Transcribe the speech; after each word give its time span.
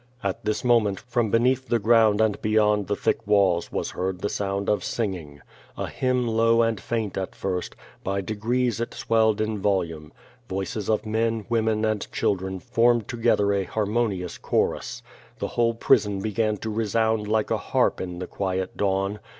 At 0.23 0.43
this 0.45 0.63
moment, 0.63 0.99
from 0.99 1.29
beneath 1.29 1.67
the 1.67 1.77
ground 1.77 2.21
and 2.21 2.41
beyond 2.41 2.87
the 2.87 2.95
thick 2.95 3.27
walls, 3.27 3.71
was 3.71 3.91
heard 3.91 4.21
the 4.21 4.29
sound 4.29 4.67
of 4.67 4.83
singing. 4.83 5.41
A 5.77 5.89
hymn 5.89 6.27
low 6.27 6.63
and 6.63 6.81
faint 6.81 7.17
at 7.19 7.35
first, 7.35 7.75
by 8.03 8.19
degrees 8.19 8.81
it 8.81 8.95
swelled 8.95 9.39
in 9.39 9.59
volume. 9.59 10.11
Voices 10.49 10.89
of 10.89 11.05
men, 11.05 11.45
women 11.49 11.85
and 11.85 12.11
children 12.11 12.59
formed 12.59 13.07
together 13.07 13.53
a 13.53 13.63
harmonious 13.65 14.39
chorus. 14.39 15.03
The 15.37 15.49
whole 15.49 15.75
prison 15.75 16.19
began 16.19 16.57
to 16.57 16.71
resound 16.71 17.27
like 17.27 17.51
a 17.51 17.57
harp 17.59 18.01
in 18.01 18.17
the 18.17 18.25
quiet 18.25 18.75
dawn. 18.75 19.19